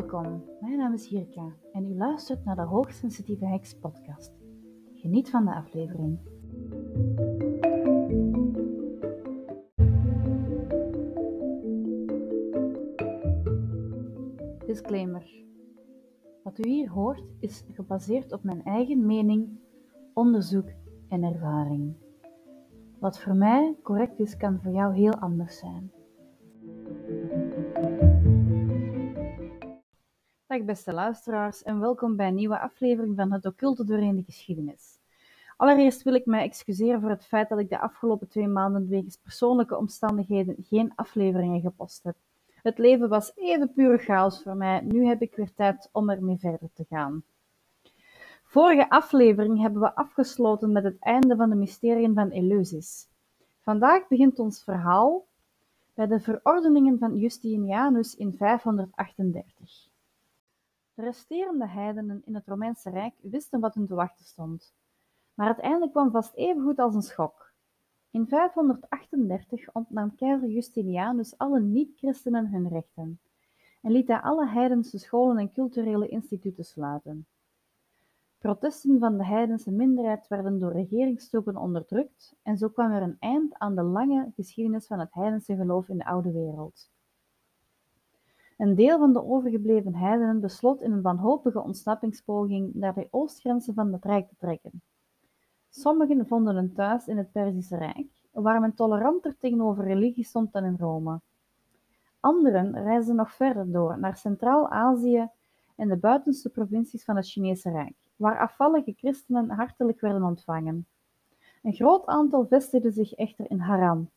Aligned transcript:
welkom. 0.00 0.44
Mijn 0.60 0.76
naam 0.76 0.92
is 0.92 1.08
Jirka 1.08 1.52
en 1.72 1.84
u 1.84 1.96
luistert 1.96 2.44
naar 2.44 2.56
de 2.56 2.62
Hoogsensitieve 2.62 3.46
Heks 3.46 3.74
podcast. 3.74 4.32
Geniet 4.94 5.30
van 5.30 5.44
de 5.44 5.54
aflevering. 5.54 6.18
Disclaimer. 14.66 15.44
Wat 16.42 16.66
u 16.66 16.68
hier 16.68 16.90
hoort 16.90 17.24
is 17.40 17.64
gebaseerd 17.72 18.32
op 18.32 18.42
mijn 18.42 18.64
eigen 18.64 19.06
mening, 19.06 19.58
onderzoek 20.14 20.68
en 21.08 21.22
ervaring. 21.22 21.94
Wat 22.98 23.20
voor 23.20 23.34
mij 23.34 23.76
correct 23.82 24.20
is, 24.20 24.36
kan 24.36 24.60
voor 24.62 24.72
jou 24.72 24.94
heel 24.94 25.14
anders 25.14 25.58
zijn. 25.58 25.93
Beste 30.62 30.92
luisteraars 30.92 31.62
en 31.62 31.80
welkom 31.80 32.16
bij 32.16 32.28
een 32.28 32.34
nieuwe 32.34 32.58
aflevering 32.58 33.16
van 33.16 33.32
Het 33.32 33.46
Occulte 33.46 33.84
doorheen 33.84 34.16
de 34.16 34.22
geschiedenis. 34.22 34.98
Allereerst 35.56 36.02
wil 36.02 36.14
ik 36.14 36.26
mij 36.26 36.42
excuseren 36.42 37.00
voor 37.00 37.10
het 37.10 37.26
feit 37.26 37.48
dat 37.48 37.58
ik 37.58 37.68
de 37.68 37.80
afgelopen 37.80 38.28
twee 38.28 38.46
maanden 38.46 38.88
wegens 38.88 39.16
persoonlijke 39.16 39.76
omstandigheden 39.76 40.56
geen 40.68 40.92
afleveringen 40.94 41.60
gepost 41.60 42.02
heb. 42.02 42.14
Het 42.62 42.78
leven 42.78 43.08
was 43.08 43.32
even 43.36 43.72
pure 43.72 43.98
chaos 43.98 44.42
voor 44.42 44.56
mij, 44.56 44.80
nu 44.80 45.06
heb 45.06 45.22
ik 45.22 45.36
weer 45.36 45.54
tijd 45.54 45.88
om 45.92 46.10
ermee 46.10 46.36
verder 46.38 46.68
te 46.72 46.84
gaan. 46.88 47.22
Vorige 48.44 48.90
aflevering 48.90 49.60
hebben 49.60 49.80
we 49.80 49.94
afgesloten 49.94 50.72
met 50.72 50.84
het 50.84 50.96
einde 51.00 51.36
van 51.36 51.50
de 51.50 51.56
mysteriën 51.56 52.14
van 52.14 52.28
Eleusis. 52.28 53.08
Vandaag 53.60 54.08
begint 54.08 54.38
ons 54.38 54.64
verhaal 54.64 55.24
bij 55.94 56.06
de 56.06 56.20
verordeningen 56.20 56.98
van 56.98 57.16
Justinianus 57.16 58.16
in 58.16 58.32
538. 58.32 59.92
De 60.94 61.02
resterende 61.02 61.68
heidenen 61.68 62.22
in 62.24 62.34
het 62.34 62.46
Romeinse 62.46 62.90
Rijk 62.90 63.14
wisten 63.20 63.60
wat 63.60 63.74
hun 63.74 63.86
te 63.86 63.94
wachten 63.94 64.24
stond, 64.24 64.74
maar 65.34 65.48
het 65.48 65.58
einde 65.58 65.90
kwam 65.90 66.10
vast 66.10 66.34
even 66.34 66.62
goed 66.62 66.78
als 66.78 66.94
een 66.94 67.02
schok. 67.02 67.52
In 68.10 68.28
538 68.28 69.72
ontnam 69.72 70.14
keizer 70.14 70.48
Justinianus 70.48 71.38
alle 71.38 71.60
niet-christenen 71.60 72.48
hun 72.48 72.68
rechten 72.68 73.20
en 73.82 73.92
liet 73.92 74.08
hij 74.08 74.20
alle 74.20 74.48
heidense 74.48 74.98
scholen 74.98 75.38
en 75.38 75.52
culturele 75.52 76.08
instituten 76.08 76.64
sluiten. 76.64 77.26
Protesten 78.38 78.98
van 78.98 79.16
de 79.16 79.24
heidense 79.24 79.70
minderheid 79.70 80.28
werden 80.28 80.58
door 80.58 80.72
regeringstroepen 80.72 81.56
onderdrukt 81.56 82.36
en 82.42 82.56
zo 82.56 82.68
kwam 82.68 82.92
er 82.92 83.02
een 83.02 83.16
eind 83.18 83.58
aan 83.58 83.74
de 83.74 83.82
lange 83.82 84.32
geschiedenis 84.34 84.86
van 84.86 84.98
het 84.98 85.14
heidense 85.14 85.56
geloof 85.56 85.88
in 85.88 85.98
de 85.98 86.04
oude 86.04 86.32
wereld. 86.32 86.92
Een 88.56 88.74
deel 88.74 88.98
van 88.98 89.12
de 89.12 89.24
overgebleven 89.24 89.94
heidenen 89.94 90.40
besloot 90.40 90.82
in 90.82 90.92
een 90.92 91.02
wanhopige 91.02 91.60
ontsnappingspoging 91.62 92.74
naar 92.74 92.94
de 92.94 93.08
oostgrenzen 93.10 93.74
van 93.74 93.92
het 93.92 94.04
rijk 94.04 94.28
te 94.28 94.36
trekken. 94.38 94.82
Sommigen 95.68 96.26
vonden 96.26 96.56
een 96.56 96.72
thuis 96.72 97.06
in 97.06 97.16
het 97.16 97.32
Perzische 97.32 97.76
Rijk, 97.76 98.08
waar 98.32 98.60
men 98.60 98.74
toleranter 98.74 99.36
tegenover 99.38 99.84
religie 99.84 100.24
stond 100.24 100.52
dan 100.52 100.64
in 100.64 100.76
Rome. 100.78 101.20
Anderen 102.20 102.82
reisden 102.82 103.16
nog 103.16 103.32
verder 103.32 103.72
door 103.72 103.98
naar 103.98 104.16
Centraal-Azië 104.16 105.28
en 105.76 105.88
de 105.88 105.96
buitenste 105.96 106.48
provincies 106.48 107.04
van 107.04 107.16
het 107.16 107.30
Chinese 107.30 107.70
Rijk, 107.70 107.96
waar 108.16 108.38
afvallige 108.38 108.92
christenen 108.96 109.50
hartelijk 109.50 110.00
werden 110.00 110.22
ontvangen. 110.22 110.86
Een 111.62 111.74
groot 111.74 112.06
aantal 112.06 112.46
vestigde 112.46 112.90
zich 112.90 113.12
echter 113.12 113.50
in 113.50 113.58
Haran. 113.58 114.10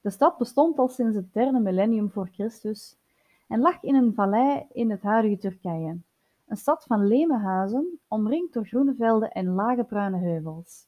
De 0.00 0.10
stad 0.10 0.38
bestond 0.38 0.78
al 0.78 0.88
sinds 0.88 1.16
het 1.16 1.32
derde 1.32 1.58
millennium 1.58 2.10
voor 2.10 2.28
Christus 2.32 2.96
en 3.48 3.60
lag 3.60 3.82
in 3.82 3.94
een 3.94 4.14
vallei 4.14 4.66
in 4.72 4.90
het 4.90 5.02
huidige 5.02 5.38
Turkije, 5.38 6.00
een 6.46 6.56
stad 6.56 6.84
van 6.84 7.06
lemenhuizen, 7.06 8.00
omringd 8.08 8.52
door 8.52 8.66
groene 8.66 8.94
velden 8.94 9.30
en 9.30 9.54
lage 9.54 9.84
bruine 9.84 10.18
heuvels. 10.18 10.86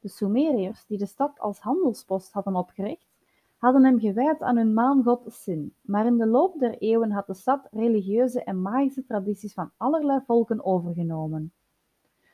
De 0.00 0.08
Sumeriërs, 0.08 0.86
die 0.86 0.98
de 0.98 1.06
stad 1.06 1.40
als 1.40 1.60
handelspost 1.60 2.32
hadden 2.32 2.56
opgericht, 2.56 3.10
hadden 3.56 3.84
hem 3.84 4.00
gewijd 4.00 4.40
aan 4.40 4.56
hun 4.56 4.74
maangod 4.74 5.32
Sin, 5.32 5.74
maar 5.80 6.06
in 6.06 6.18
de 6.18 6.26
loop 6.26 6.58
der 6.58 6.78
eeuwen 6.78 7.10
had 7.10 7.26
de 7.26 7.34
stad 7.34 7.68
religieuze 7.70 8.44
en 8.44 8.62
magische 8.62 9.04
tradities 9.04 9.52
van 9.52 9.70
allerlei 9.76 10.20
volken 10.26 10.64
overgenomen. 10.64 11.52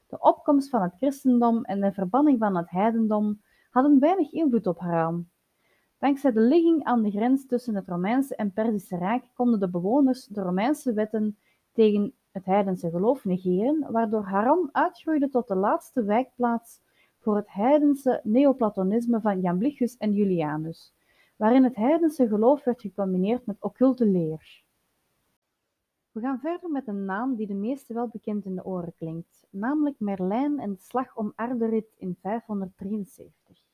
De 0.06 0.20
opkomst 0.20 0.68
van 0.68 0.82
het 0.82 0.94
christendom 0.96 1.64
en 1.64 1.80
de 1.80 1.92
verbanning 1.92 2.38
van 2.38 2.56
het 2.56 2.70
heidendom 2.70 3.40
hadden 3.70 4.00
weinig 4.00 4.32
invloed 4.32 4.66
op 4.66 4.78
Haran, 4.78 5.28
Dankzij 5.98 6.32
de 6.32 6.40
ligging 6.40 6.84
aan 6.84 7.02
de 7.02 7.10
grens 7.10 7.46
tussen 7.46 7.74
het 7.74 7.88
Romeinse 7.88 8.36
en 8.36 8.52
Perzische 8.52 8.96
Rijk 8.96 9.24
konden 9.34 9.60
de 9.60 9.68
bewoners 9.68 10.24
de 10.26 10.42
Romeinse 10.42 10.92
wetten 10.92 11.38
tegen 11.72 12.14
het 12.30 12.44
heidense 12.44 12.90
geloof 12.90 13.24
negeren, 13.24 13.92
waardoor 13.92 14.22
Haran 14.22 14.68
uitgroeide 14.72 15.28
tot 15.28 15.48
de 15.48 15.56
laatste 15.56 16.02
wijkplaats 16.04 16.80
voor 17.18 17.36
het 17.36 17.52
heidense 17.52 18.20
neoplatonisme 18.22 19.20
van 19.20 19.40
Jamblichus 19.40 19.96
en 19.96 20.12
Julianus, 20.12 20.94
waarin 21.36 21.64
het 21.64 21.76
heidense 21.76 22.28
geloof 22.28 22.64
werd 22.64 22.80
gecombineerd 22.80 23.46
met 23.46 23.56
occulte 23.60 24.06
leer. 24.06 24.62
We 26.12 26.20
gaan 26.20 26.40
verder 26.40 26.70
met 26.70 26.88
een 26.88 27.04
naam 27.04 27.36
die 27.36 27.46
de 27.46 27.54
meesten 27.54 27.94
wel 27.94 28.08
bekend 28.08 28.44
in 28.44 28.54
de 28.54 28.64
oren 28.64 28.94
klinkt, 28.94 29.46
namelijk 29.50 29.96
Merlijn 29.98 30.58
en 30.58 30.72
de 30.72 30.80
slag 30.80 31.16
om 31.16 31.32
Arderit 31.36 31.94
in 31.96 32.16
573. 32.20 33.67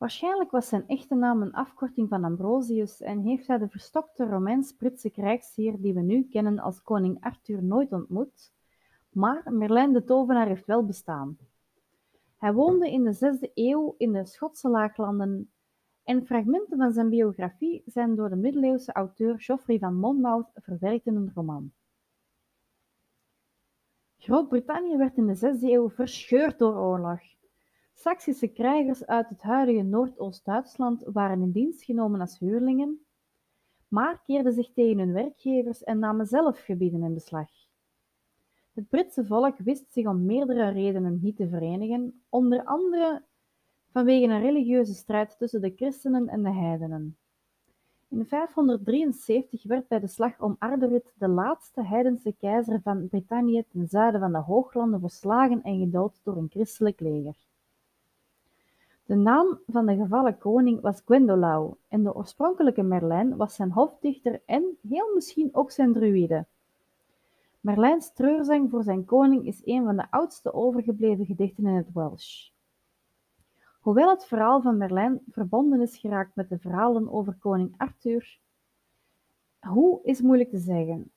Waarschijnlijk 0.00 0.50
was 0.50 0.68
zijn 0.68 0.86
echte 0.86 1.14
naam 1.14 1.42
een 1.42 1.52
afkorting 1.52 2.08
van 2.08 2.24
Ambrosius 2.24 3.00
en 3.00 3.20
heeft 3.20 3.46
hij 3.46 3.58
de 3.58 3.68
verstokte 3.68 4.26
Romeins-Britse 4.26 5.10
krijgsheer 5.10 5.80
die 5.80 5.94
we 5.94 6.00
nu 6.00 6.28
kennen 6.28 6.58
als 6.58 6.82
koning 6.82 7.20
Arthur 7.20 7.62
nooit 7.62 7.92
ontmoet, 7.92 8.52
maar 9.10 9.52
Merlijn 9.52 9.92
de 9.92 10.04
tovenaar 10.04 10.46
heeft 10.46 10.66
wel 10.66 10.86
bestaan. 10.86 11.38
Hij 12.36 12.52
woonde 12.52 12.90
in 12.90 13.04
de 13.04 13.12
zesde 13.12 13.50
eeuw 13.54 13.94
in 13.98 14.12
de 14.12 14.24
Schotse 14.24 14.68
laaglanden 14.68 15.50
en 16.04 16.26
fragmenten 16.26 16.78
van 16.78 16.92
zijn 16.92 17.08
biografie 17.08 17.82
zijn 17.86 18.14
door 18.14 18.28
de 18.28 18.36
middeleeuwse 18.36 18.92
auteur 18.92 19.40
Geoffrey 19.40 19.78
van 19.78 19.94
Monmouth 19.94 20.50
verwerkt 20.54 21.06
in 21.06 21.16
een 21.16 21.30
roman. 21.34 21.72
Groot-Brittannië 24.16 24.96
werd 24.96 25.16
in 25.16 25.26
de 25.26 25.34
zesde 25.34 25.70
eeuw 25.70 25.90
verscheurd 25.90 26.58
door 26.58 26.76
oorlog. 26.76 27.20
Saksische 28.02 28.48
krijgers 28.48 29.06
uit 29.06 29.28
het 29.28 29.42
huidige 29.42 29.82
Noordoost-Duitsland 29.82 31.02
waren 31.12 31.42
in 31.42 31.50
dienst 31.50 31.84
genomen 31.84 32.20
als 32.20 32.38
huurlingen, 32.38 33.04
maar 33.88 34.22
keerden 34.26 34.52
zich 34.52 34.72
tegen 34.72 34.98
hun 34.98 35.12
werkgevers 35.12 35.84
en 35.84 35.98
namen 35.98 36.26
zelf 36.26 36.58
gebieden 36.58 37.02
in 37.02 37.14
beslag. 37.14 37.48
Het 38.72 38.88
Britse 38.88 39.26
volk 39.26 39.58
wist 39.58 39.92
zich 39.92 40.06
om 40.06 40.24
meerdere 40.24 40.68
redenen 40.68 41.18
niet 41.22 41.36
te 41.36 41.48
verenigen, 41.48 42.22
onder 42.28 42.64
andere 42.64 43.22
vanwege 43.92 44.26
een 44.26 44.40
religieuze 44.40 44.94
strijd 44.94 45.38
tussen 45.38 45.60
de 45.60 45.72
christenen 45.76 46.28
en 46.28 46.42
de 46.42 46.52
heidenen. 46.52 47.16
In 48.08 48.26
573 48.26 49.64
werd 49.64 49.88
bij 49.88 50.00
de 50.00 50.08
slag 50.08 50.40
om 50.40 50.56
Arderit 50.58 51.12
de 51.18 51.28
laatste 51.28 51.82
heidense 51.84 52.32
keizer 52.32 52.80
van 52.82 53.08
Brittannië 53.08 53.64
ten 53.68 53.88
zuiden 53.88 54.20
van 54.20 54.32
de 54.32 54.38
Hooglanden 54.38 55.00
verslagen 55.00 55.62
en 55.62 55.78
gedood 55.78 56.20
door 56.22 56.36
een 56.36 56.50
christelijk 56.50 57.00
leger. 57.00 57.48
De 59.10 59.16
naam 59.16 59.60
van 59.66 59.86
de 59.86 59.96
gevallen 59.96 60.38
koning 60.38 60.80
was 60.80 61.02
Gwendolau 61.04 61.74
en 61.88 62.02
de 62.02 62.14
oorspronkelijke 62.14 62.82
Merlijn 62.82 63.36
was 63.36 63.54
zijn 63.54 63.72
hofdichter 63.72 64.42
en 64.46 64.78
heel 64.88 65.14
misschien 65.14 65.48
ook 65.52 65.70
zijn 65.70 65.92
druïde. 65.92 66.46
Merlijns 67.60 68.12
treurzang 68.12 68.70
voor 68.70 68.82
zijn 68.82 69.04
koning 69.04 69.46
is 69.46 69.62
een 69.64 69.84
van 69.84 69.96
de 69.96 70.10
oudste 70.10 70.52
overgebleven 70.52 71.26
gedichten 71.26 71.66
in 71.66 71.74
het 71.74 71.92
Welsh. 71.92 72.48
Hoewel 73.80 74.10
het 74.10 74.24
verhaal 74.24 74.60
van 74.60 74.76
Merlijn 74.76 75.20
verbonden 75.30 75.80
is 75.80 75.98
geraakt 75.98 76.34
met 76.34 76.48
de 76.48 76.58
verhalen 76.58 77.12
over 77.12 77.36
koning 77.38 77.74
Arthur, 77.76 78.40
hoe 79.60 80.00
is 80.02 80.20
moeilijk 80.20 80.50
te 80.50 80.58
zeggen, 80.58 81.10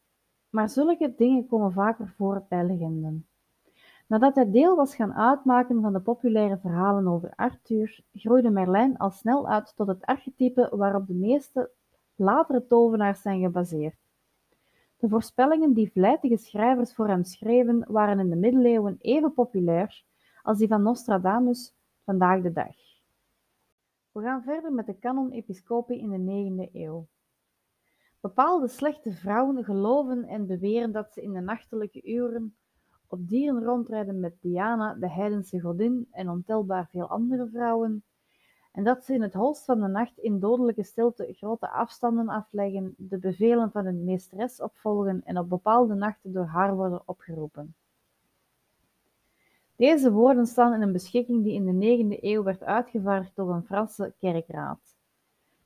maar 0.50 0.70
zulke 0.70 1.14
dingen 1.18 1.48
komen 1.48 1.72
vaker 1.72 2.14
voor 2.18 2.46
bij 2.50 2.66
legenden. 2.66 3.28
Nadat 4.08 4.36
hij 4.36 4.52
deel 4.52 4.76
was 4.76 4.96
gaan 4.96 5.14
uitmaken 5.14 5.82
van 5.82 5.94
de 5.94 6.00
populaire 6.00 6.58
verhalen 6.58 7.08
over 7.08 7.34
Arthur, 7.36 8.04
groeide 8.14 8.50
Merlijn 8.50 8.98
al 8.98 9.12
snel 9.12 9.48
uit 9.48 9.76
tot 9.76 9.88
het 9.88 10.06
archetype 10.06 10.70
waarop 10.72 11.08
de 11.08 11.14
meeste 11.14 11.72
latere 12.16 12.68
tovenaars 12.68 13.22
zijn 13.22 13.42
gebaseerd. 13.42 13.96
De 14.98 15.10
voorspellingen 15.10 15.74
die 15.74 15.92
vlijtige 15.92 16.38
schrijvers 16.38 16.94
voor 16.94 17.08
hem 17.08 17.24
schreven 17.24 17.86
waren 17.88 18.20
in 18.20 18.30
de 18.30 18.36
middeleeuwen 18.36 18.98
even 19.00 19.34
populair 19.34 20.04
als 20.42 20.58
die 20.58 20.68
van 20.68 20.82
Nostradamus 20.82 21.74
vandaag 22.06 22.42
de 22.42 22.52
dag. 22.52 22.76
We 24.12 24.22
gaan 24.22 24.44
verder 24.44 24.74
met 24.74 24.86
de 24.86 25.00
canon 25.00 25.32
episcopi 25.32 26.00
in 26.00 26.10
de 26.10 26.68
9e 26.68 26.72
eeuw. 26.74 27.08
Bepaalde 28.20 28.68
slechte 28.68 29.12
vrouwen 29.12 29.64
geloven 29.64 30.24
en 30.24 30.48
beweren 30.48 30.92
dat 30.92 31.14
ze 31.14 31.22
in 31.22 31.34
de 31.34 31.40
nachtelijke 31.40 32.02
uren 32.04 32.56
op 33.14 33.30
dieren 33.30 33.64
rondrijden 33.64 34.20
met 34.20 34.36
Diana, 34.42 34.94
de 34.94 35.10
heidense 35.10 35.60
godin, 35.60 36.08
en 36.12 36.30
ontelbaar 36.30 36.88
veel 36.88 37.08
andere 37.08 37.50
vrouwen, 37.50 38.04
en 38.72 38.84
dat 38.84 39.06
ze 39.06 39.14
in 39.14 39.22
het 39.22 39.34
holst 39.34 39.66
van 39.66 39.80
de 39.80 39.88
nacht 39.88 40.18
in 40.18 40.40
dodelijke 40.40 40.84
stilte 40.84 41.34
grote 41.34 41.70
afstanden 41.70 42.30
afleggen, 42.30 42.94
de 42.98 43.18
bevelen 43.18 43.72
van 43.72 43.86
hun 43.86 44.04
meesteres 44.04 44.62
opvolgen 44.62 45.22
en 45.24 45.38
op 45.38 45.50
bepaalde 45.50 45.94
nachten 45.94 46.34
door 46.34 46.46
haar 46.46 46.76
worden 46.76 47.02
opgeroepen. 47.06 47.76
Deze 49.76 50.12
woorden 50.12 50.46
staan 50.46 50.74
in 50.74 50.82
een 50.82 50.92
beschikking 50.92 51.44
die 51.44 51.54
in 51.54 51.66
de 51.66 51.72
negende 51.72 52.18
eeuw 52.22 52.44
werd 52.44 52.64
uitgevaardigd 52.64 53.36
door 53.36 53.54
een 53.54 53.66
Franse 53.66 54.14
kerkraad. 54.20 54.80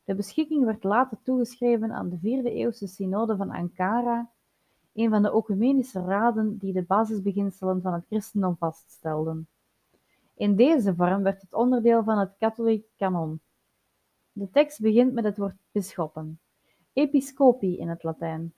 De 0.04 0.16
beschikking 0.16 0.66
werd 0.66 0.84
later 0.84 1.18
toegeschreven 1.24 1.92
aan 1.92 2.10
de 2.10 2.18
vierde 2.18 2.52
eeuwse 2.52 2.88
synode 2.88 3.36
van 3.36 3.50
Ankara, 3.52 4.30
een 4.98 5.10
van 5.10 5.22
de 5.22 5.32
ecumenische 5.32 6.02
raden 6.02 6.58
die 6.58 6.74
de 6.74 6.84
basisbeginselen 6.84 7.82
van 7.82 7.94
het 7.94 8.06
christendom 8.06 8.56
vaststelden. 8.58 9.48
In 10.36 10.56
deze 10.56 10.96
vorm 10.96 11.24
werd 11.24 11.42
het 11.42 11.54
onderdeel 11.54 12.04
van 12.04 12.18
het 12.20 12.36
katholiek 12.38 12.86
kanon. 12.96 13.40
De 14.32 14.50
tekst 14.50 14.82
begint 14.82 15.14
met 15.14 15.24
het 15.24 15.38
woord 15.38 15.56
bisschoppen, 15.72 16.40
episcopi 16.94 17.78
in 17.78 17.90
het 17.90 18.04
Latijn, 18.04 18.54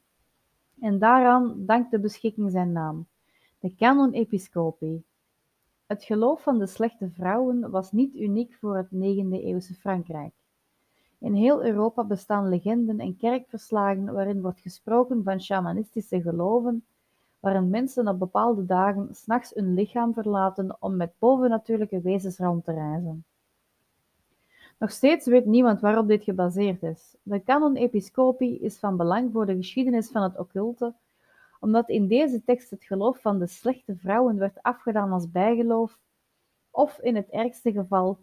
en 0.79 0.99
daaraan 0.99 1.65
dankt 1.65 1.91
de 1.91 1.99
beschikking 1.99 2.51
zijn 2.51 2.71
naam, 2.71 3.07
de 3.59 3.75
canon 3.75 4.11
episcopi. 4.11 5.03
Het 5.85 6.03
geloof 6.03 6.41
van 6.43 6.59
de 6.59 6.67
slechte 6.67 7.09
vrouwen 7.09 7.69
was 7.71 7.91
niet 7.91 8.15
uniek 8.15 8.53
voor 8.53 8.77
het 8.77 8.87
9e-eeuwse 8.87 9.73
Frankrijk. 9.73 10.33
In 11.19 11.33
heel 11.33 11.63
Europa 11.63 12.03
bestaan 12.03 12.49
legenden 12.49 12.99
en 12.99 13.17
kerkverslagen 13.17 14.13
waarin 14.13 14.41
wordt 14.41 14.59
gesproken 14.59 15.23
van 15.23 15.41
shamanistische 15.41 16.21
geloven, 16.21 16.85
waarin 17.39 17.69
mensen 17.69 18.07
op 18.07 18.19
bepaalde 18.19 18.65
dagen 18.65 19.15
s'nachts 19.15 19.53
hun 19.53 19.73
lichaam 19.73 20.13
verlaten 20.13 20.77
om 20.79 20.95
met 20.95 21.13
bovennatuurlijke 21.19 22.01
wezens 22.01 22.37
rond 22.37 22.63
te 22.63 22.71
reizen. 22.71 23.25
Nog 24.79 24.91
steeds 24.91 25.25
weet 25.25 25.45
niemand 25.45 25.79
waarop 25.79 26.07
dit 26.07 26.23
gebaseerd 26.23 26.83
is. 26.83 27.15
De 27.21 27.43
canon 27.43 27.75
episcopi 27.75 28.59
is 28.59 28.77
van 28.77 28.97
belang 28.97 29.31
voor 29.31 29.45
de 29.45 29.55
geschiedenis 29.55 30.09
van 30.09 30.23
het 30.23 30.37
occulte, 30.37 30.93
omdat 31.59 31.89
in 31.89 32.07
deze 32.07 32.43
tekst 32.43 32.69
het 32.69 32.83
geloof 32.83 33.21
van 33.21 33.39
de 33.39 33.47
slechte 33.47 33.95
vrouwen 33.95 34.37
werd 34.37 34.61
afgedaan 34.61 35.11
als 35.11 35.31
bijgeloof, 35.31 35.99
of 36.69 36.99
in 36.99 37.15
het 37.15 37.29
ergste 37.29 37.71
geval 37.71 38.19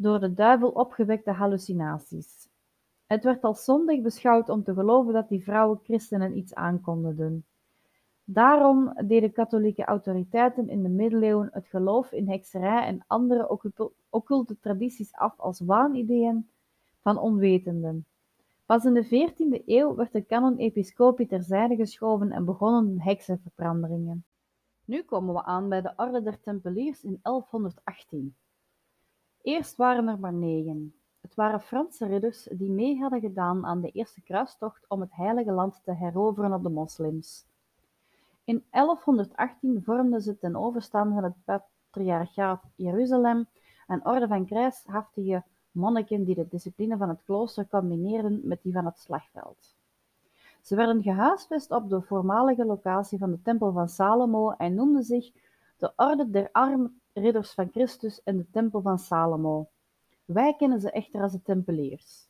door 0.00 0.20
de 0.20 0.34
duivel 0.34 0.68
opgewekte 0.68 1.30
hallucinaties. 1.30 2.48
Het 3.06 3.24
werd 3.24 3.42
als 3.42 3.64
zondig 3.64 4.02
beschouwd 4.02 4.48
om 4.48 4.62
te 4.62 4.74
geloven 4.74 5.12
dat 5.12 5.28
die 5.28 5.42
vrouwen 5.42 5.80
christenen 5.82 6.36
iets 6.36 6.54
aan 6.54 6.80
konden 6.80 7.16
doen. 7.16 7.44
Daarom 8.24 8.92
deden 9.06 9.32
katholieke 9.32 9.84
autoriteiten 9.84 10.68
in 10.68 10.82
de 10.82 10.88
middeleeuwen 10.88 11.48
het 11.52 11.66
geloof 11.66 12.12
in 12.12 12.28
hekserij 12.28 12.84
en 12.84 13.04
andere 13.06 13.48
occulte 14.10 14.58
tradities 14.60 15.14
af 15.14 15.38
als 15.38 15.60
waanideeën 15.60 16.48
van 17.00 17.18
onwetenden. 17.18 18.06
Pas 18.66 18.84
in 18.84 18.94
de 18.94 19.04
14e 19.04 19.64
eeuw 19.66 19.94
werd 19.94 20.12
de 20.12 20.26
canon 20.26 20.56
episcopi 20.56 21.26
terzijde 21.26 21.76
geschoven 21.76 22.30
en 22.30 22.44
begonnen 22.44 23.00
heksenverbranderingen. 23.00 24.24
Nu 24.84 25.02
komen 25.02 25.34
we 25.34 25.44
aan 25.44 25.68
bij 25.68 25.80
de 25.80 25.92
Orde 25.96 26.22
der 26.22 26.40
Tempeliers 26.40 27.04
in 27.04 27.18
1118. 27.22 28.34
Eerst 29.42 29.76
waren 29.76 30.08
er 30.08 30.18
maar 30.18 30.32
negen. 30.32 30.94
Het 31.20 31.34
waren 31.34 31.60
Franse 31.60 32.06
ridders 32.06 32.48
die 32.50 32.70
mee 32.70 32.98
hadden 32.98 33.20
gedaan 33.20 33.66
aan 33.66 33.80
de 33.80 33.90
eerste 33.90 34.20
kruistocht 34.20 34.84
om 34.88 35.00
het 35.00 35.14
Heilige 35.14 35.52
Land 35.52 35.80
te 35.84 35.94
heroveren 35.94 36.52
op 36.52 36.62
de 36.62 36.68
moslims. 36.68 37.46
In 38.44 38.64
1118 38.70 39.82
vormden 39.84 40.20
ze 40.20 40.38
ten 40.38 40.56
overstaan 40.56 41.14
van 41.14 41.24
het 41.24 41.64
patriarchaat 41.90 42.62
Jeruzalem 42.74 43.46
een 43.86 44.06
orde 44.06 44.28
van 44.28 44.46
krijgshaftige 44.46 45.42
monniken 45.72 46.24
die 46.24 46.34
de 46.34 46.48
discipline 46.48 46.96
van 46.96 47.08
het 47.08 47.22
klooster 47.24 47.68
combineerden 47.68 48.40
met 48.44 48.62
die 48.62 48.72
van 48.72 48.84
het 48.84 48.98
slagveld. 48.98 49.74
Ze 50.60 50.76
werden 50.76 51.02
gehuisvest 51.02 51.70
op 51.70 51.88
de 51.88 52.02
voormalige 52.02 52.64
locatie 52.64 53.18
van 53.18 53.30
de 53.30 53.42
Tempel 53.42 53.72
van 53.72 53.88
Salomo 53.88 54.50
en 54.50 54.74
noemden 54.74 55.02
zich 55.02 55.32
de 55.76 55.92
Orde 55.96 56.30
der 56.30 56.48
Arme 56.52 56.90
Ridders 57.12 57.52
van 57.52 57.68
Christus 57.70 58.22
en 58.22 58.36
de 58.36 58.50
Tempel 58.50 58.80
van 58.80 58.98
Salomo. 58.98 59.68
Wij 60.24 60.54
kennen 60.56 60.80
ze 60.80 60.90
echter 60.90 61.22
als 61.22 61.32
de 61.32 61.42
Tempeliers. 61.42 62.28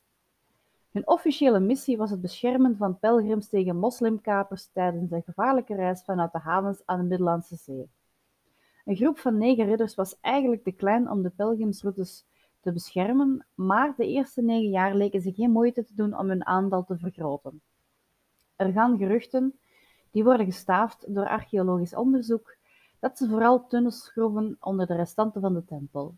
Hun 0.91 1.07
officiële 1.07 1.59
missie 1.59 1.97
was 1.97 2.09
het 2.09 2.21
beschermen 2.21 2.77
van 2.77 2.99
pelgrims 2.99 3.47
tegen 3.47 3.77
moslimkapers 3.77 4.69
tijdens 4.73 5.11
een 5.11 5.23
gevaarlijke 5.23 5.75
reis 5.75 6.03
vanuit 6.03 6.31
de 6.31 6.39
havens 6.39 6.81
aan 6.85 6.97
de 6.97 7.05
Middellandse 7.05 7.55
Zee. 7.55 7.89
Een 8.85 8.95
groep 8.95 9.19
van 9.19 9.37
negen 9.37 9.65
ridders 9.65 9.95
was 9.95 10.17
eigenlijk 10.21 10.63
te 10.63 10.71
klein 10.71 11.09
om 11.09 11.21
de 11.21 11.29
pelgrimsroutes 11.29 12.25
te 12.59 12.71
beschermen, 12.71 13.45
maar 13.55 13.93
de 13.97 14.07
eerste 14.07 14.41
negen 14.41 14.69
jaar 14.69 14.95
leken 14.95 15.21
ze 15.21 15.33
geen 15.33 15.51
moeite 15.51 15.83
te 15.83 15.95
doen 15.95 16.17
om 16.17 16.27
hun 16.27 16.45
aantal 16.45 16.83
te 16.83 16.97
vergroten. 16.97 17.61
Er 18.55 18.71
gaan 18.71 18.97
geruchten, 18.97 19.59
die 20.11 20.23
worden 20.23 20.45
gestaafd 20.45 21.13
door 21.13 21.27
archeologisch 21.27 21.95
onderzoek, 21.95 22.55
dat 23.01 23.17
ze 23.17 23.29
vooral 23.29 23.67
tunnels 23.67 24.09
groeven 24.09 24.57
onder 24.59 24.87
de 24.87 24.95
restanten 24.95 25.41
van 25.41 25.53
de 25.53 25.65
tempel. 25.65 26.15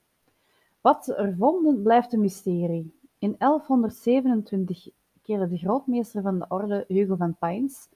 Wat 0.82 1.06
ze 1.06 1.16
er 1.16 1.36
vonden 1.38 1.82
blijft 1.82 2.14
een 2.14 2.20
mysterie. 2.20 3.00
In 3.18 3.36
1127 3.38 4.90
keerde 5.22 5.50
de 5.50 5.58
grootmeester 5.58 6.22
van 6.22 6.40
de 6.40 6.46
orde, 6.50 6.86
Hugo 6.88 7.16
van 7.16 7.36
Pines, 7.40 7.90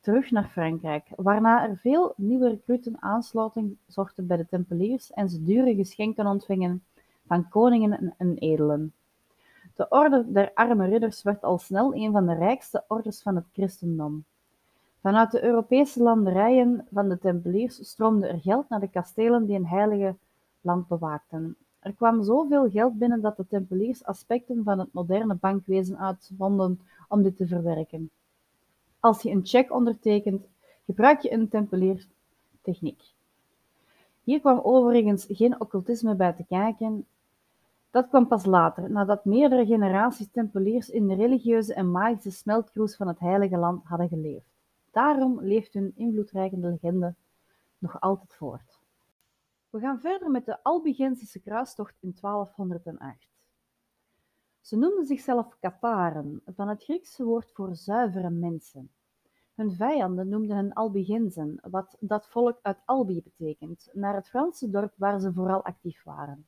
terug 0.00 0.30
naar 0.30 0.48
Frankrijk, 0.48 1.08
waarna 1.16 1.68
er 1.68 1.76
veel 1.76 2.12
nieuwe 2.16 2.48
recruten 2.48 3.02
aansluiting 3.02 3.76
zochten 3.86 4.26
bij 4.26 4.36
de 4.36 4.46
Tempeliers 4.46 5.10
en 5.10 5.30
ze 5.30 5.42
dure 5.42 5.74
geschenken 5.74 6.26
ontvingen 6.26 6.84
van 7.26 7.48
koningen 7.48 8.14
en 8.18 8.38
edelen. 8.38 8.94
De 9.74 9.88
orde 9.88 10.32
der 10.32 10.50
arme 10.54 10.88
ridders 10.88 11.22
werd 11.22 11.42
al 11.42 11.58
snel 11.58 11.94
een 11.94 12.12
van 12.12 12.26
de 12.26 12.34
rijkste 12.34 12.84
orders 12.88 13.22
van 13.22 13.36
het 13.36 13.46
christendom. 13.52 14.24
Vanuit 15.02 15.30
de 15.30 15.44
Europese 15.44 16.02
landerijen 16.02 16.86
van 16.92 17.08
de 17.08 17.18
Tempeliers 17.18 17.88
stroomde 17.88 18.26
er 18.26 18.40
geld 18.40 18.68
naar 18.68 18.80
de 18.80 18.90
kastelen 18.90 19.46
die 19.46 19.56
een 19.56 19.66
heilige 19.66 20.16
land 20.60 20.88
bewaakten. 20.88 21.56
Er 21.78 21.92
kwam 21.92 22.22
zoveel 22.22 22.70
geld 22.70 22.98
binnen 22.98 23.20
dat 23.20 23.36
de 23.36 23.46
Tempeliers 23.46 24.04
aspecten 24.04 24.64
van 24.64 24.78
het 24.78 24.92
moderne 24.92 25.34
bankwezen 25.34 25.98
uitvonden 25.98 26.80
om 27.08 27.22
dit 27.22 27.36
te 27.36 27.46
verwerken. 27.46 28.10
Als 29.00 29.22
je 29.22 29.30
een 29.30 29.46
cheque 29.46 29.74
ondertekent, 29.74 30.46
gebruik 30.86 31.20
je 31.20 31.32
een 31.32 31.48
Tempeliertechniek. 31.48 33.02
Hier 34.24 34.40
kwam 34.40 34.60
overigens 34.62 35.26
geen 35.28 35.60
occultisme 35.60 36.14
bij 36.14 36.32
te 36.32 36.44
kijken. 36.48 37.06
Dat 37.90 38.08
kwam 38.08 38.26
pas 38.26 38.44
later, 38.44 38.90
nadat 38.90 39.24
meerdere 39.24 39.66
generaties 39.66 40.30
Tempeliers 40.32 40.90
in 40.90 41.08
de 41.08 41.14
religieuze 41.14 41.74
en 41.74 41.90
magische 41.90 42.30
smeltkroes 42.30 42.96
van 42.96 43.08
het 43.08 43.18
Heilige 43.18 43.56
Land 43.56 43.84
hadden 43.84 44.08
geleefd. 44.08 44.51
Daarom 44.92 45.40
leeft 45.42 45.72
hun 45.72 45.92
invloedrijke 45.96 46.56
legende 46.56 47.14
nog 47.78 48.00
altijd 48.00 48.34
voort. 48.34 48.80
We 49.70 49.80
gaan 49.80 50.00
verder 50.00 50.30
met 50.30 50.44
de 50.44 50.62
Albigensische 50.62 51.40
kruistocht 51.40 51.96
in 52.00 52.16
1208. 52.20 53.28
Ze 54.60 54.76
noemden 54.76 55.06
zichzelf 55.06 55.56
Kataren, 55.60 56.42
van 56.46 56.68
het 56.68 56.82
Griekse 56.82 57.24
woord 57.24 57.52
voor 57.52 57.76
zuivere 57.76 58.30
mensen. 58.30 58.90
Hun 59.54 59.72
vijanden 59.72 60.28
noemden 60.28 60.56
hen 60.56 60.72
Albigensen, 60.72 61.58
wat 61.70 61.96
dat 62.00 62.26
volk 62.26 62.58
uit 62.62 62.78
Albi 62.84 63.22
betekent, 63.22 63.88
naar 63.92 64.14
het 64.14 64.28
Franse 64.28 64.70
dorp 64.70 64.92
waar 64.96 65.20
ze 65.20 65.32
vooral 65.32 65.64
actief 65.64 66.02
waren. 66.02 66.46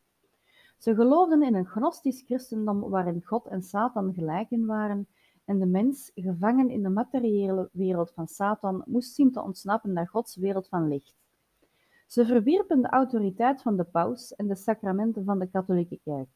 Ze 0.79 0.95
geloofden 0.95 1.43
in 1.43 1.55
een 1.55 1.67
gnostisch 1.67 2.23
christendom 2.23 2.81
waarin 2.81 3.23
God 3.23 3.47
en 3.47 3.63
Satan 3.63 4.15
gelijken 4.15 4.67
waren 4.67 5.09
en 5.45 5.59
de 5.59 5.67
mens, 5.67 6.11
gevangen 6.15 6.71
in 6.71 6.83
de 6.83 6.89
materiële 6.89 7.69
wereld 7.73 8.13
van 8.15 8.27
Satan, 8.27 8.83
moest 8.87 9.15
zien 9.15 9.33
te 9.33 9.43
ontsnappen 9.43 9.93
naar 9.93 10.09
Gods 10.09 10.37
wereld 10.37 10.69
van 10.69 10.89
licht. 10.89 11.15
Ze 12.07 12.27
verwierpen 12.27 12.83
de 12.83 12.89
autoriteit 12.89 13.63
van 13.63 13.77
de 13.77 13.85
paus 13.85 14.35
en 14.35 14.47
de 14.47 14.55
sacramenten 14.55 15.25
van 15.25 15.39
de 15.39 15.47
katholieke 15.47 15.99
kerk. 16.05 16.29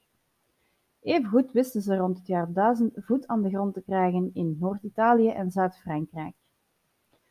Evengoed 1.00 1.52
wisten 1.52 1.82
ze 1.82 1.96
rond 1.96 2.18
het 2.18 2.26
jaar 2.26 2.52
1000 2.52 2.92
voet 2.94 3.26
aan 3.26 3.42
de 3.42 3.48
grond 3.48 3.74
te 3.74 3.82
krijgen 3.82 4.30
in 4.34 4.56
Noord-Italië 4.60 5.28
en 5.28 5.50
Zuid-Frankrijk. 5.50 6.34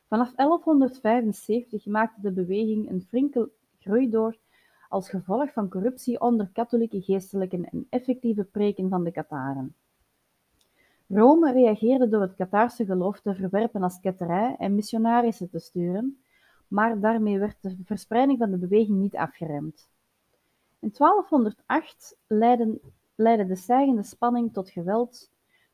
Vanaf 0.07 0.33
1175 0.35 1.85
maakte 1.85 2.21
de 2.21 2.31
beweging 2.31 2.89
een 2.89 3.01
flinke 3.01 3.49
groei 3.79 4.09
door 4.09 4.37
als 4.89 5.09
gevolg 5.09 5.53
van 5.53 5.69
corruptie 5.69 6.21
onder 6.21 6.49
katholieke 6.53 7.01
geestelijken 7.01 7.69
en 7.69 7.87
effectieve 7.89 8.43
preken 8.43 8.89
van 8.89 9.03
de 9.03 9.11
Kataren. 9.11 9.75
Rome 11.07 11.51
reageerde 11.51 12.09
door 12.09 12.21
het 12.21 12.35
Kataarse 12.35 12.85
geloof 12.85 13.19
te 13.19 13.35
verwerpen 13.35 13.83
als 13.83 13.99
ketterij 13.99 14.55
en 14.59 14.75
missionarissen 14.75 15.49
te 15.49 15.59
sturen, 15.59 16.21
maar 16.67 16.99
daarmee 16.99 17.39
werd 17.39 17.57
de 17.61 17.75
verspreiding 17.83 18.37
van 18.37 18.51
de 18.51 18.57
beweging 18.57 18.97
niet 18.97 19.15
afgeremd. 19.15 19.89
In 20.79 20.91
1208 20.97 22.17
leidde, 22.27 23.45
de 23.47 23.55
stijgende 23.55 24.03
spanning 24.03 24.53
tot 24.53 24.69
geweld 24.69 25.31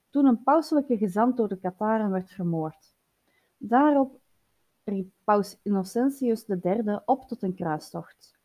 toen 0.09 0.25
een 0.25 0.43
pauselijke 0.43 0.97
gezant 0.97 1.37
door 1.37 1.47
de 1.47 1.59
Kataren 1.59 2.11
werd 2.11 2.31
vermoord. 2.31 2.93
Daarop 3.57 4.19
riep 4.83 5.11
paus 5.23 5.57
Innocentius 5.63 6.47
III 6.47 6.99
op 7.05 7.27
tot 7.27 7.41
een 7.41 7.55
kruistocht. 7.55 8.37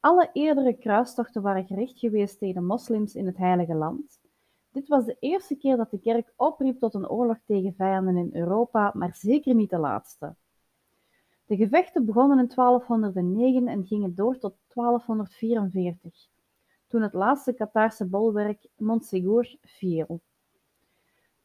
Alle 0.00 0.30
eerdere 0.32 0.74
kruistochten 0.74 1.42
waren 1.42 1.66
gericht 1.66 1.98
geweest 1.98 2.38
tegen 2.38 2.66
moslims 2.66 3.14
in 3.14 3.26
het 3.26 3.36
Heilige 3.36 3.74
Land. 3.74 4.19
Dit 4.72 4.88
was 4.88 5.04
de 5.04 5.16
eerste 5.20 5.54
keer 5.54 5.76
dat 5.76 5.90
de 5.90 6.00
kerk 6.00 6.32
opriep 6.36 6.78
tot 6.78 6.94
een 6.94 7.08
oorlog 7.08 7.38
tegen 7.46 7.74
vijanden 7.74 8.16
in 8.16 8.30
Europa, 8.32 8.90
maar 8.94 9.14
zeker 9.14 9.54
niet 9.54 9.70
de 9.70 9.78
laatste. 9.78 10.34
De 11.44 11.56
gevechten 11.56 12.04
begonnen 12.04 12.38
in 12.38 12.52
1209 12.54 13.68
en 13.68 13.86
gingen 13.86 14.14
door 14.14 14.38
tot 14.38 14.54
1244, 14.74 16.28
toen 16.86 17.02
het 17.02 17.14
laatste 17.14 17.52
Kataarse 17.52 18.06
bolwerk 18.06 18.68
Montségur 18.76 19.56
viel. 19.62 20.20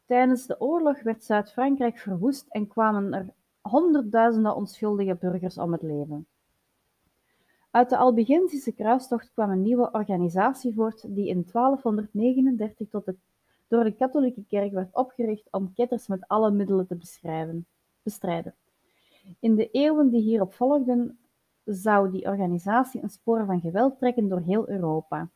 Tijdens 0.05 0.46
de 0.46 0.62
oorlog 0.62 1.01
werd 1.01 1.24
Zuid-Frankrijk 1.24 1.98
verwoest 1.98 2.46
en 2.50 2.67
kwamen 2.67 3.13
er 3.13 3.34
honderdduizenden 3.62 4.55
onschuldige 4.55 5.15
burgers 5.15 5.58
om 5.58 5.72
het 5.72 5.82
leven. 5.82 6.27
Uit 7.75 7.89
de 7.89 7.98
Albigensische 7.98 8.72
kruistocht 8.72 9.32
kwam 9.34 9.50
een 9.51 9.62
nieuwe 9.62 9.91
organisatie 9.91 10.74
voort 10.74 11.15
die 11.15 11.27
in 11.27 11.46
1239 11.51 12.89
tot 12.89 13.05
de, 13.05 13.15
door 13.67 13.84
de 13.84 13.96
katholieke 13.96 14.44
kerk 14.48 14.72
werd 14.72 14.96
opgericht 14.96 15.48
om 15.51 15.74
ketters 15.74 16.08
met 16.08 16.27
alle 16.27 16.51
middelen 16.51 16.88
te 16.88 16.98
bestrijden. 18.03 18.55
In 19.39 19.55
de 19.55 19.70
eeuwen 19.72 20.10
die 20.10 20.22
hierop 20.22 20.53
volgden 20.53 21.20
zou 21.63 22.12
die 22.12 22.25
organisatie 22.25 23.03
een 23.03 23.10
spoor 23.10 23.46
van 23.46 23.62
geweld 23.62 23.98
trekken 23.98 24.29
door 24.29 24.41
heel 24.41 24.70
Europa. 24.70 25.29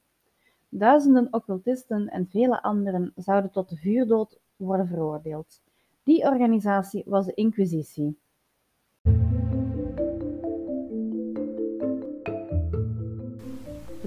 Duizenden 0.70 1.28
occultisten 1.32 2.08
en 2.08 2.28
vele 2.28 2.62
anderen 2.62 3.12
zouden 3.16 3.52
tot 3.52 3.70
de 3.70 3.76
vuurdood 3.76 4.40
worden 4.56 4.88
veroordeeld. 4.88 5.62
Die 6.04 6.24
organisatie 6.24 7.04
was 7.06 7.26
de 7.26 7.34
Inquisitie. 7.34 8.20